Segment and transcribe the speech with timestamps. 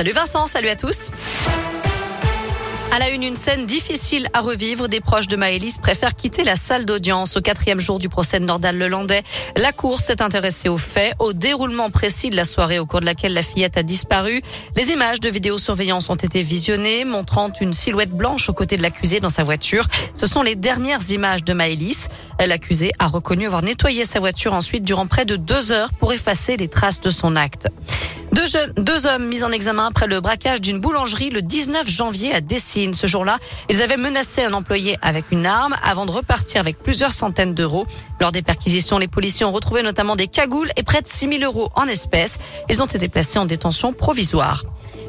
[0.00, 1.10] Salut Vincent, salut à tous.
[2.92, 4.88] À la une, une scène difficile à revivre.
[4.88, 8.44] Des proches de Maëlys préfèrent quitter la salle d'audience au quatrième jour du procès de
[8.44, 9.24] Nordal Lelandais.
[9.56, 13.06] La cour s'est intéressée aux faits, au déroulement précis de la soirée au cours de
[13.06, 14.40] laquelle la fillette a disparu.
[14.76, 19.18] Les images de vidéosurveillance ont été visionnées, montrant une silhouette blanche aux côtés de l'accusé
[19.18, 19.88] dans sa voiture.
[20.14, 22.08] Ce sont les dernières images de Maëlys.
[22.38, 26.56] L'accusé a reconnu avoir nettoyé sa voiture ensuite durant près de deux heures pour effacer
[26.56, 27.66] les traces de son acte.
[28.38, 32.32] Deux, jeunes, deux hommes mis en examen après le braquage d'une boulangerie le 19 janvier
[32.32, 32.94] à Dessines.
[32.94, 33.38] Ce jour-là,
[33.68, 37.84] ils avaient menacé un employé avec une arme avant de repartir avec plusieurs centaines d'euros.
[38.20, 41.42] Lors des perquisitions, les policiers ont retrouvé notamment des cagoules et près de 6 000
[41.42, 42.38] euros en espèces.
[42.68, 44.62] Ils ont été placés en détention provisoire.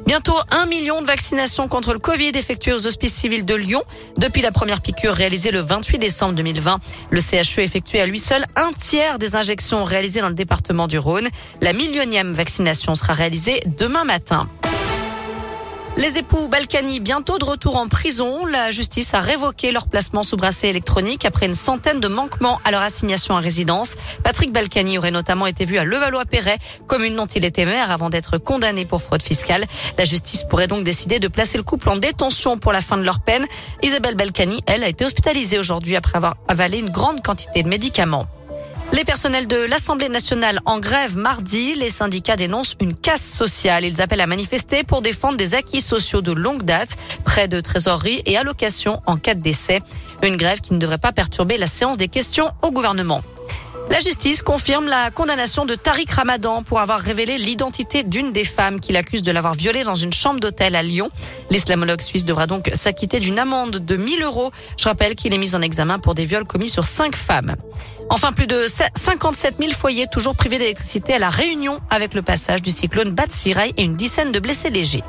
[0.09, 3.83] Bientôt un million de vaccinations contre le Covid effectuées aux hospices civils de Lyon.
[4.17, 6.79] Depuis la première piqûre réalisée le 28 décembre 2020,
[7.11, 10.87] le CHU a effectué à lui seul un tiers des injections réalisées dans le département
[10.87, 11.27] du Rhône.
[11.61, 14.49] La millionième vaccination sera réalisée demain matin.
[15.99, 18.45] Les époux Balkany, bientôt de retour en prison.
[18.45, 22.71] La justice a révoqué leur placement sous bracelet électronique après une centaine de manquements à
[22.71, 23.95] leur assignation à résidence.
[24.23, 26.57] Patrick Balkany aurait notamment été vu à Levallois-Perret,
[26.87, 29.65] commune dont il était maire avant d'être condamné pour fraude fiscale.
[29.97, 33.03] La justice pourrait donc décider de placer le couple en détention pour la fin de
[33.03, 33.45] leur peine.
[33.83, 38.25] Isabelle Balkany, elle, a été hospitalisée aujourd'hui après avoir avalé une grande quantité de médicaments.
[38.91, 43.85] Les personnels de l'Assemblée nationale en grève mardi, les syndicats dénoncent une casse sociale.
[43.85, 48.23] Ils appellent à manifester pour défendre des acquis sociaux de longue date, près de trésorerie
[48.25, 49.81] et allocations en cas de décès.
[50.23, 53.21] Une grève qui ne devrait pas perturber la séance des questions au gouvernement.
[53.89, 58.79] La justice confirme la condamnation de Tariq Ramadan pour avoir révélé l'identité d'une des femmes
[58.79, 61.09] qu'il accuse de l'avoir violée dans une chambre d'hôtel à Lyon.
[61.49, 64.51] L'islamologue suisse devra donc s'acquitter d'une amende de 1000 euros.
[64.77, 67.55] Je rappelle qu'il est mis en examen pour des viols commis sur cinq femmes.
[68.11, 72.61] Enfin, plus de 57 000 foyers toujours privés d'électricité à la Réunion avec le passage
[72.61, 75.03] du cyclone Batsirai et une dizaine de blessés légers.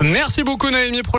[0.00, 1.02] Merci beaucoup Naomi.